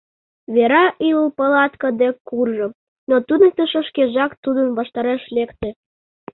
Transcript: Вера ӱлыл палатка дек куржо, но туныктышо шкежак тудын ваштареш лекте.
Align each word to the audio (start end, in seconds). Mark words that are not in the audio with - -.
Вера 0.55 0.83
ӱлыл 1.09 1.27
палатка 1.37 1.89
дек 2.01 2.15
куржо, 2.27 2.67
но 3.09 3.15
туныктышо 3.27 3.81
шкежак 3.87 4.31
тудын 4.43 4.67
ваштареш 4.77 5.23
лекте. 5.35 5.69